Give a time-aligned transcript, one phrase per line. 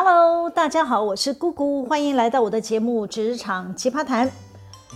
[0.00, 4.28] Hello，大家好，我是姑姑，欢迎来到我的节目《职场奇葩谈》。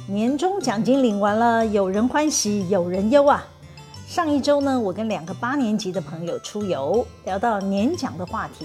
[0.07, 3.45] 年终奖金领完了，有人欢喜有人忧啊。
[4.07, 8.65] 上一周呢，我跟两个八年级的朋友出游，聊到年奖的话题。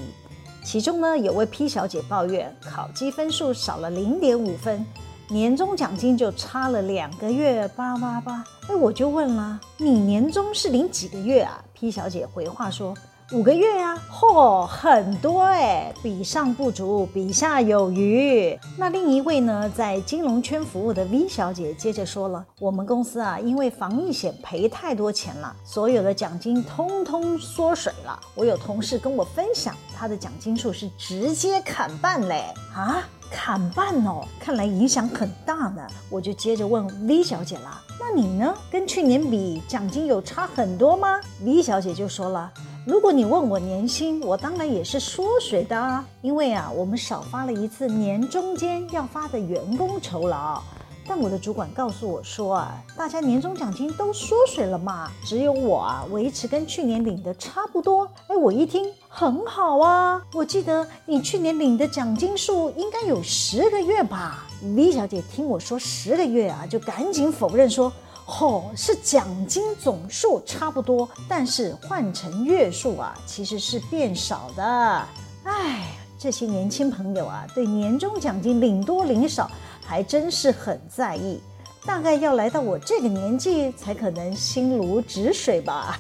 [0.64, 4.86] 其中呢，有位 P 小姐抱怨考绩分数少了零点五分，
[5.29, 8.43] 年终奖金就差了两个月，八八八。
[8.69, 12.93] 哎，我就问了，你年终是领几个月啊？P 小姐回话说。
[13.33, 18.57] 五个月呀、啊，嚯、很多哎，比上不足，比下有余。
[18.77, 28.17] 那另一位呢，在金融圈服务的 V 小姐接着说了：“我们公司啊，因为防疫险赔太多钱了，所有的奖金通通缩水了。
[28.33, 35.86] 我有同事跟我分享，他的奖金数是直接砍半嘞啊，砍半哦，看来影响很大呢。
[36.09, 38.53] 我就接着问 V 小姐了：那你呢？
[38.72, 42.50] 跟去年比，奖金有差很多吗？V 小姐就说了。”
[42.88, 50.62] 如果你问我年薪，我当然也是缩水的啊，因为啊，我们少发了一次年中间要发的员工酬劳。
[51.06, 58.10] 但我的主管告诉我说啊，大家年终奖金都缩水了嘛，只有我啊维持跟去年领的差不多。
[58.28, 67.92] 哎，我一听很好啊，我记得你去年领的奖金数应该有十个月吧李小姐听我说十个月啊，就赶紧否认说。
[68.28, 75.08] 哦，是奖金总数差不多，但是换成月数啊，其实是变少的。
[75.45, 75.88] 哎，
[76.19, 79.50] 这些年轻朋友啊，对年终奖金领多领少
[79.86, 81.42] 还真是很在意。
[81.86, 85.97] 大概要来到我这个年纪，才可能心如止水吧。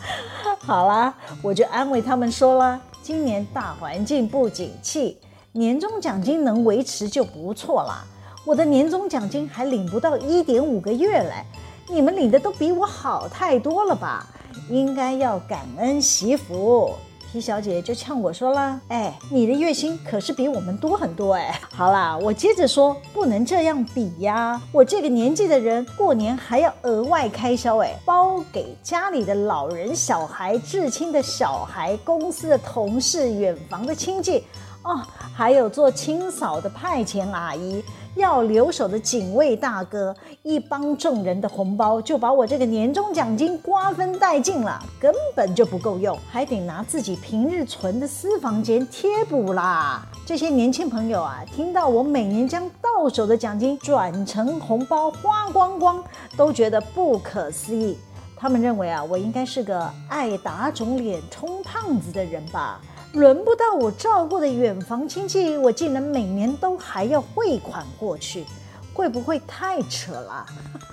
[0.60, 5.18] 好啦，我就安慰他们说了，今年大环境不景气，
[5.52, 8.04] 年终奖金能维持就不错啦。
[8.44, 11.44] 我的年终奖金还领不到一点五个月嘞。
[11.88, 14.26] 你们领的都比我好太多了吧？
[14.68, 16.92] 应该要感恩惜福。
[17.30, 24.60] 皮小姐就呛我说了：“哎，你的月薪可是比我们多很多哎。”好啦，我接着说，不能这样比呀。
[24.70, 34.44] 我这个年纪的人，过年还要额外开销哎，包给家里的老人、小孩、至亲的小孩、公司的同事、远房的亲戚，
[34.82, 35.00] 哦，
[35.34, 37.82] 还有做清扫的派遣阿姨。
[38.14, 50.06] 要留守的警卫大哥，一帮众人的红包就把我这个年终奖金瓜分殆尽了，根本就不够用，还得拿自己平日存的私房钱贴补啦。
[50.26, 56.02] 这些年轻朋友啊，听到我每年将到手的奖金转成红包花光光，
[56.36, 57.96] 都觉得不可思议。
[58.36, 62.80] 他们认为啊，我应该是个爱打肿脸充胖子的人吧。
[63.12, 68.46] 轮不到我照顾的远房亲戚，我竟然每年都还要汇款过去，
[68.94, 70.46] 会不会太扯了？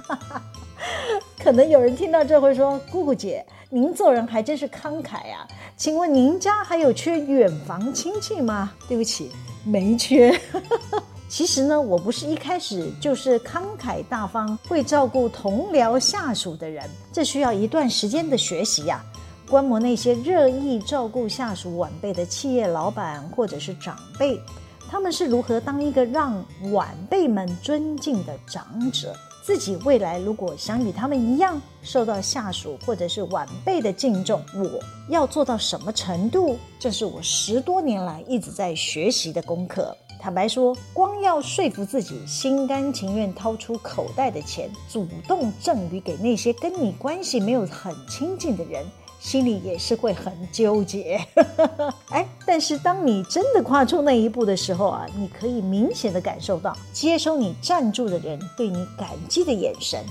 [1.41, 5.47] 可能有人听到这会说：“姑姑姐，您做人还真是慷慨呀、啊。
[5.77, 9.31] 请问您家还有缺远房亲戚吗？”对不起，
[9.63, 10.37] 没缺。
[11.29, 19.03] 其实呢，我不是一开始就是慷慨大方、会照顾同僚下属的人，这需要一段时间的学习呀、
[19.49, 24.39] 观摩那些热意照顾下属晚辈的企业老板或者是长辈，
[24.87, 29.15] 他们是如何当一个让晚辈们尊敬的长者？
[29.43, 34.79] 自己未来如果想与他们一样受到下属或者是晚辈的敬重，我
[35.09, 36.55] 要做到什么程度？
[36.77, 39.97] 这是我十多年来一直在学习的功课。
[40.21, 48.85] 坦白说，光要说服自己心甘情愿掏出口袋的钱，主动赠予给那些跟你关系没有很亲近的人。
[49.19, 51.19] 心里也是会很纠结，
[52.09, 60.03] 哎，但是当你真的跨出那一步的时候啊，你可以明显的感受到接收你赞助的人对你感激的眼神。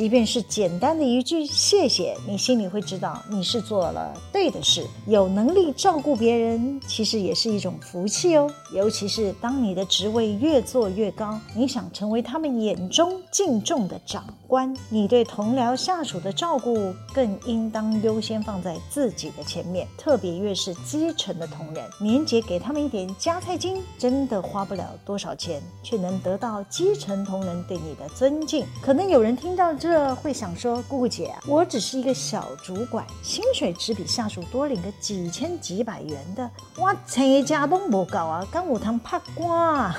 [0.00, 4.82] 即便是简单的一句谢谢，你心里会知道你是做了对的事。
[5.06, 8.50] 有能力照顾别人，其实也是一种福气哦。
[8.72, 19.86] 尤其是当你的职位越做越高，你想成为他们眼中敬重的长官，你对同僚下属的照顾更应当优先放在自己的前面。
[19.98, 28.64] 特别越是基层的同仁，年节给他们一点加菜金，真的花不了多少钱，却能得到基层同仁对你的尊敬。
[28.80, 29.74] 可能有人听到。
[29.74, 39.92] 这这会想说，姑姑姐，我只是一个小主管，薪水只比下属多领个几千几百元的，我成家都不搞啊，干我堂怕瓜。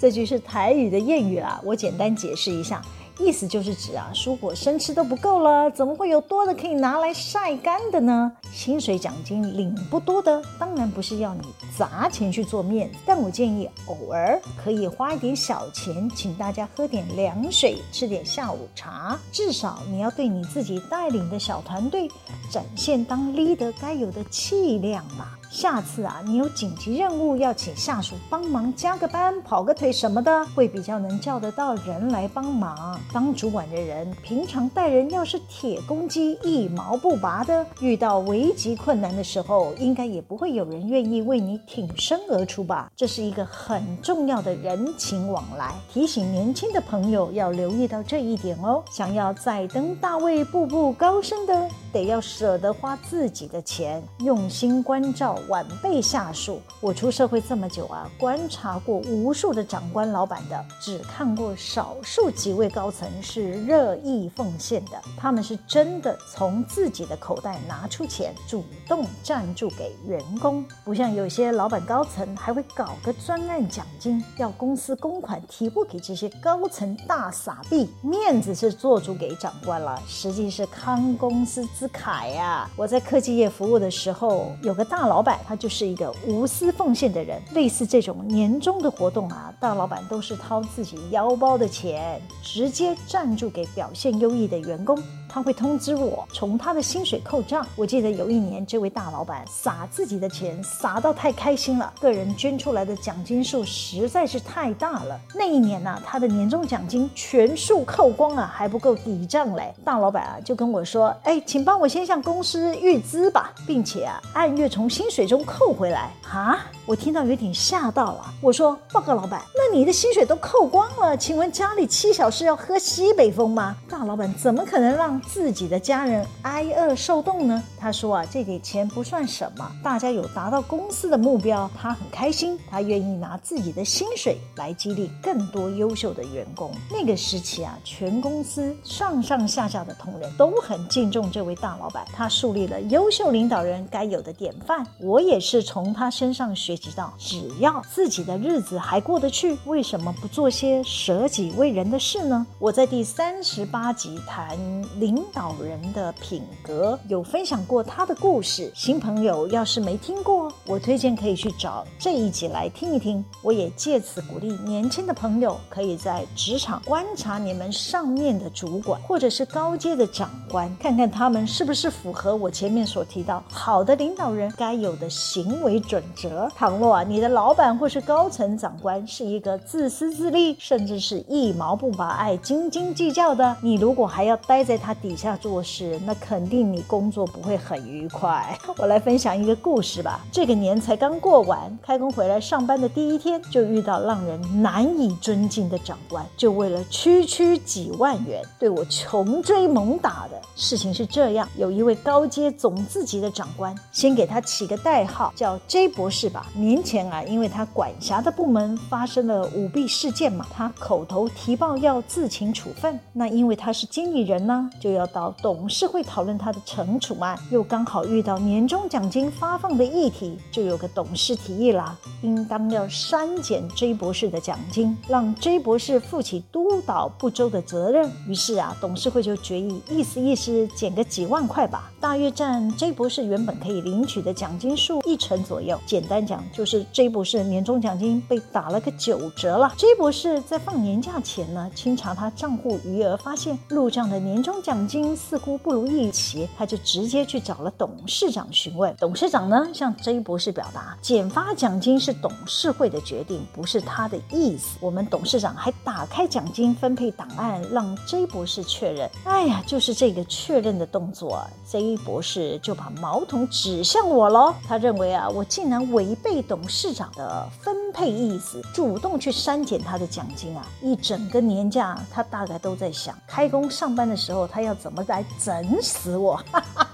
[0.00, 2.82] 这句是台语的谚语啊，我简单解释一下。
[3.20, 8.32] 意思就是指啊，蔬果生吃都不够了，怎么会有多的可以拿来晒干的呢？
[8.58, 11.42] 薪水奖金领不多的，当然不是要你
[11.76, 19.16] 砸钱去做面，但我建议偶尔可以花一点小钱，请大家喝点凉水，吃点下午茶。
[19.30, 22.10] 至少你要对你自己带领的小团队
[22.50, 25.28] 展现当 leader 该有的气量嘛。
[25.50, 33.00] 下次啊，你有紧急任务要请下属帮忙加个班、跑个腿什么的，会比较能叫得到人来帮忙。
[33.14, 42.90] 当主管的人，平常待人要是铁公鸡、一毛不拔的，遇到危急困难的时候，应该也不会有人愿意为你挺身而出吧？
[42.96, 48.82] 这是一个很重要的人情往来，提醒年轻的朋友要留意到这一点哦。
[48.90, 56.60] 想要再登大位、步步高升的，得要舍得花自己的钱，用心关照晚辈下属。
[56.80, 65.00] 我出社会这么久啊，观察过无数的长官、老板的，只看过少数几位高层是乐意奉献的。
[65.16, 82.68] 他们是真的从自己的口袋拿出钱，主动赞助给员工，不像有些老板高层还会搞个专案奖金，要公司公款提拨给这些高层大傻逼，面子是做主给长官了，实际是慷公司之慨呀。
[82.76, 87.40] 我在科技业服务的时候，有个大老板，他就是一个无私奉献的人。
[87.54, 94.98] 类似这种年终的活动啊，大老板都是掏自己腰包的钱，直接赞助给表现优异的员工。
[95.30, 97.66] 他会通知我从他的薪水扣账。
[97.76, 105.18] 我记得有一年，这位大老板撒自己的钱撒到太开心了，个人捐出来的奖金数实在是太大了。
[105.36, 109.72] 那一年呢、他的年终奖金全数扣光啊，还不够抵账嘞。
[109.84, 118.34] 大老板啊，就跟我说：“哎，请帮我先向公司预支吧，并且啊，按月从薪水中扣回来。”啊，我听到有点吓到了。
[118.42, 127.62] 我说：“报告老板，那你的薪水都扣光了，请问家里妻小是要喝西北风吗？”大老板怎么可能让自己的家人挨饿受冻呢？
[127.78, 136.70] 他说啊，这点钱不算什么，大家有达到公司的目标，他很开心，他愿意拿自己的薪水来激励更多优秀的员工。
[136.90, 144.86] 那个时期啊，全公司上上下下的同仁都很敬重这位大老板，他树立了优秀领导人该有的典范。
[145.00, 152.46] 我也是从他身上学习到，只要自己的日子还过得去，为什么不做些舍己为人的事呢？
[152.58, 154.56] 我在第三十八集谈
[154.98, 158.70] 领导人的品格，有分享过他他的故事。
[158.76, 163.24] 新朋友要是没听过，我推荐可以去找这一集来听一听。
[163.42, 176.48] 我也借此鼓励年轻的朋友，可以在职场观察你们上面的主管或者是高阶的长官，看看他们是不是符合我前面所提到好的领导人该有的行为准则。
[176.54, 188.56] 倘若啊，你的老板或是高层长官是一个自私自利，甚至是一毛不拔、爱斤斤计较的，你如果还要待在他底下做事，那肯定你工作不会很愉快。
[188.76, 190.20] 我来分享一个故事吧。
[190.30, 200.40] 这个年才刚过完，开工回来上班的第一天，就遇到让人难以尊敬的长官，就为了区区几万元，对我穷追猛打的。
[200.54, 206.46] 事情是这样，有一位高阶总字级的长官，先给他起个代号，叫 J 博士吧。
[206.54, 212.98] 年前啊，因为他管辖的部门发生了舞弊事件嘛，他口头提报要自请处分。
[213.12, 228.10] 那因为他是经理人呢，就要到董事会讨论他的惩处案，又刚刚好遇到年终奖金发放的议题，就有个董事提议啦，应当要删减 J 博士的奖金，让 J 博士负起督导不周的责任。
[228.26, 235.78] 于是啊，董事会就决议，意思意思减个几万块吧，大约占 J 博士原本可以领取的奖金数一成左右。
[235.86, 239.72] 简单讲，就是 J 博士年终奖金被打了个九折了。
[239.76, 248.94] J 博士在放年假前呢，清查他账户余额，发现入账的年终奖金似乎不如预期，他就直接去找了董事长询问。
[248.98, 254.78] 董事长呢，向 J 博士表达，减发奖金是董事会的决定，不是他的意思。
[254.80, 259.10] 我们董事长还打开奖金分配档案，让 J 博士确认。
[259.24, 264.54] 哎呀，就是这个确认的动作，J 博士就把矛头指向我喽。
[264.66, 270.66] 他认为啊，我竟然违背董事长的分配意思，主动去删减他的奖金啊！
[270.82, 276.36] 一整个年假，他大概都在想，开工上班的时候，他要怎么来整死我。
[276.50, 276.87] 哈哈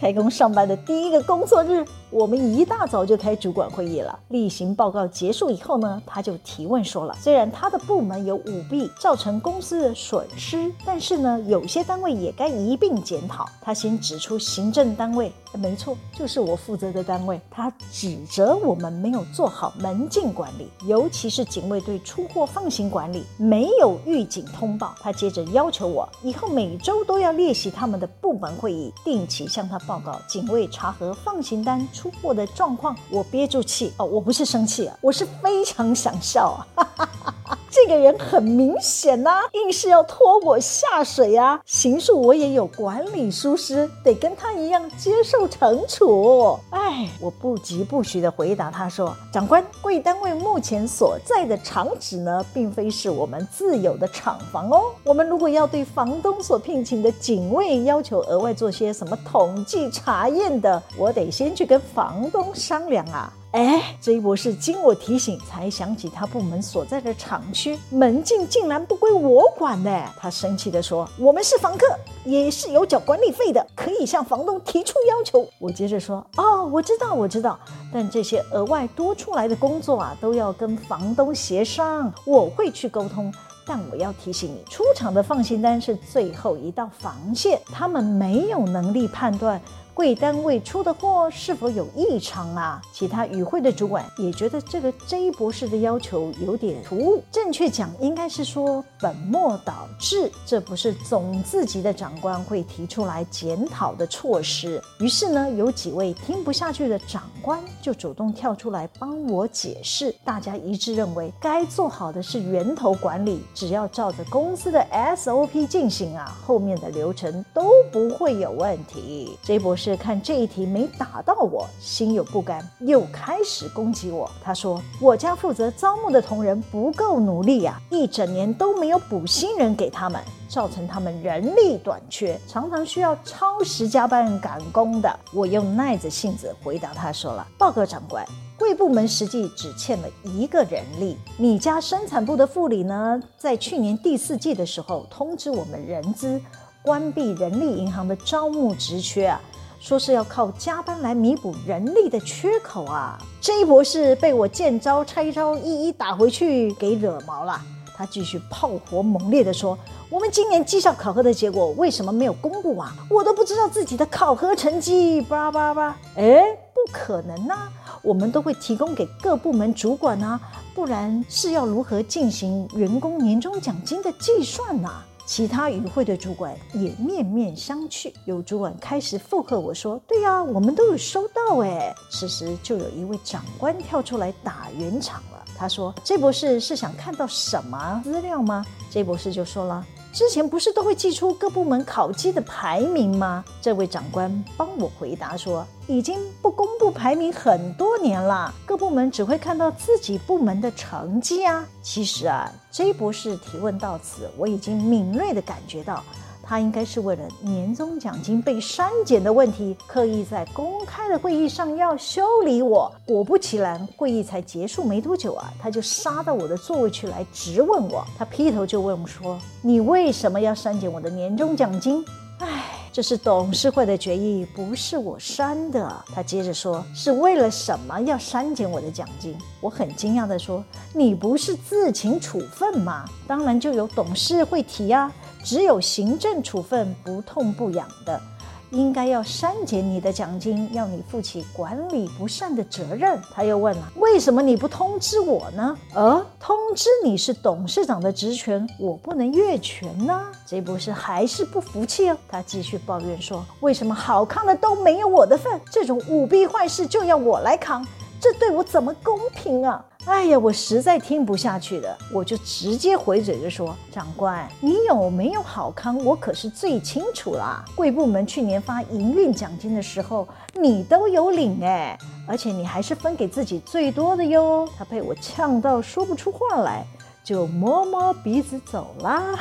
[0.00, 4.16] 开工上班的第一个工作日，我们一大早就开主管会议了。
[4.28, 13.44] 例行报告结束以后呢，他就提问说了：虽然他的部门有舞弊，造成公司的损失，但是呢，有些单位也该一并检讨。
[13.60, 17.40] 他先指出行政单位，没错，就是我负责的单位。
[17.50, 24.94] 他指责我们没有做好门禁管理，尤其是警卫队出货放行管理没有预警通报。
[25.00, 31.88] 他接着要求我以后每周都要列席他们的部门会议，定期向他报告警卫查核放行单。
[31.94, 37.27] 出货的状况，我憋住气哦，我不是生气啊，我是非常想笑啊。
[37.70, 41.60] 这个人很明显呐、硬是要拖我下水啊！
[41.66, 46.58] 行数我也有管理疏失，得跟他一样接受惩处。
[46.70, 54.84] 哎，我不疾不徐地回答他说：“长官，贵单位目前所在的厂址呢，并非是我们自有的厂房哦。
[55.04, 70.04] 我们如果要对房东所聘请的警卫要求额外做些什么统计查验的，我得先去跟房东商量啊。”哎，J 博士经我提醒，才想起他部门所在的厂区门禁竟然不归我管呢。
[70.18, 71.86] 他生气地说：“我们是房客，
[72.26, 77.58] 也是有缴管理费的，可以向房东提出要求。”我接着说：“哦，我知道，我知道，
[77.90, 83.32] 但这些额外多出来的工作啊，都要跟房东协商，我会去沟通。
[83.66, 89.58] 但我要提醒你，出厂的放行单是最后一道防线，他们没有能力判断。”
[89.98, 92.80] 贵单位出的货是否有异常啊？
[92.92, 104.80] 其他与会的主管也觉得这个 J 博士的要求有点突兀，正确讲应该是说本末倒置，这不是总自级的长官会提出来检讨的措施。
[105.00, 119.36] 于是呢，有几位听不下去的长官就主动跳出来帮我解释，大家一致认为该做好的是源头管理，只要照着公司的 SOP 进行啊，后面的流程都不会有问题。
[119.42, 119.87] J 博士。
[119.96, 124.30] 看这一题没打到我，心有不甘，又开始攻击我。
[124.42, 138.24] 他说：“我家负责招募的同仁不够努力呀，一整年都没有补新人给他们，造成他们人力短缺，常常需要超时加班赶工的。”我用耐着性子回答他说了：“报告长官，
[138.58, 141.16] 贵部门实际只欠了一个人力。
[141.36, 146.40] 你家生产部的副理呢，在去年第四季的时候通知我们人资
[146.82, 149.40] 关闭人力银行的招募职缺啊。”
[149.80, 157.60] 说是要靠加班来弥补人力的缺口啊！J 博士被我见招拆招，一一打回去，给惹毛了。
[157.96, 159.76] 他继续炮火猛烈地说
[160.08, 162.94] ：“我们今年绩效考核的结果为什么没有公布啊？
[163.10, 165.96] 我都不知道自己的考核成绩。”叭叭叭！
[166.16, 166.42] 哎，
[166.72, 167.72] 不可能呐、啊！
[168.02, 170.40] 我们都会提供给各部门主管啊，
[170.74, 175.04] 不然是要如何进行员工年终奖金的计算呢、啊？
[175.28, 185.44] 其他与会的主管也面面相觑，有主管开始附和我说：“对呀，我们都有收到。”哎，此时就有一位长官跳出来打圆场了。
[185.54, 189.86] 他说这博士是想看到什么资料吗这博士就说了。
[190.12, 193.44] 之前不是都会寄出各部门考绩的排名吗？
[193.60, 201.64] 这位长官帮我回答说，已经不公布排名很多年了，各部门只会看到自己部门的成绩啊。
[201.82, 206.02] 其实啊，J 博士提问到此，我已经敏锐的感觉到。
[206.48, 212.90] 他应该是为了年终奖金被删减的问题，刻意在公开的会议上要修理我。
[213.06, 218.02] 果不其然，会议才结束没多久啊，他就杀到我的座位去来质问我。
[218.16, 222.02] 他劈头就问我说：“你为什么要删减我的年终奖金？”
[222.40, 225.92] 唉，这是董事会的决议，不是我删的。
[226.14, 230.64] 他接着说：“是为了什么要删减我的奖金？”我很惊讶地说
[230.94, 233.04] ：“你不是自请处分吗？
[233.26, 235.12] 当然就有董事会提啊。”
[235.48, 238.20] 只有行政处分不痛不痒的，
[238.68, 243.18] 应该要删减你的奖金，要你负起管理不善的责任。
[243.32, 245.74] 他又问了：为什么你不通知我呢？
[245.94, 250.20] 呃，通知你是董事长的职权，我不能越权呢？
[250.46, 252.16] 这不是还是不服气哦？
[252.28, 255.58] 他继续抱怨说：为什么好康的都没有我的份？
[255.72, 257.82] 这种舞弊坏事就要我来扛，
[258.20, 259.82] 这对我怎么公平啊？
[260.08, 266.02] 哎呀，我实在听不下去了，我就直接回嘴就说：“长官，你有没有好康？
[266.02, 267.62] 我可是最清楚啦。
[267.74, 271.96] 贵部门去年发营运奖金的时候，你都有领哎，
[272.26, 276.86] 而且你还是分给自己最多的哟。”他被我呛到说不出话来，
[277.22, 279.38] 就摸摸鼻子走啦。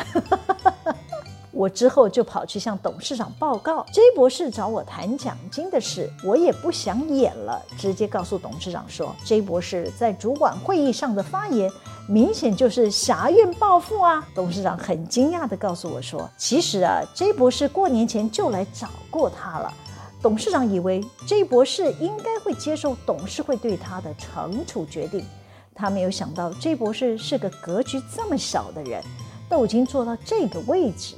[1.57, 11.67] 我之后就跑去向董事长报告 J 博士找我谈奖金的事，我也不想演了，直接告诉董事长说，J 博士在主管会议上的发言
[12.07, 14.23] 明显就是挟怨报复啊！
[14.35, 19.73] 董事长很惊讶地告诉我说，其实啊，J 博士过年前就来找过他了。
[20.21, 25.25] 董事长以为 J 博士应该会接受董事会对他的惩处决定，
[25.73, 29.03] 他没有想到 J 博士是个格局这么小的人，
[29.49, 31.15] 都已经做到这个位置。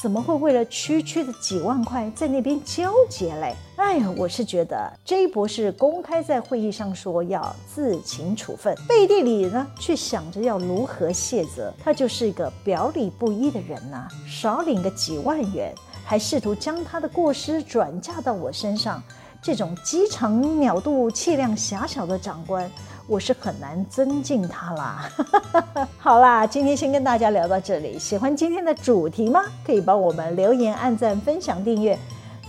[0.00, 3.56] 怎么会为了区区的几万块在那边纠结嘞？
[3.74, 15.74] 哎呀，我是觉得 J 博士公开在会议上说要自请处分，背地里呢却想着要如何卸责，他就是一个表里不一的人呐、少领个几万元，
[16.04, 19.02] 还试图将他的过失转嫁到我身上，
[19.42, 22.70] 这种鸡肠鸟肚、气量狭小的长官，
[23.08, 25.10] 我是很难尊敬他啦。
[25.98, 27.98] 好啦，今天先跟大家聊到这里。
[27.98, 29.42] 喜欢今天的主题吗？
[29.64, 31.98] 可以帮我们留言、按赞、分享、订阅。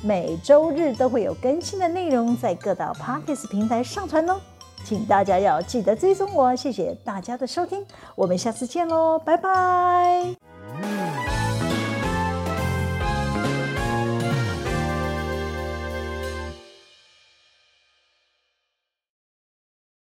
[0.02, 4.40] 每周日都会有更新的内容在各大 Podcast 平台上传哦，
[4.84, 6.56] 请大家要记得追踪我。
[6.56, 7.86] 谢谢大家的收听，
[8.16, 10.49] 我们下次见喽，拜拜。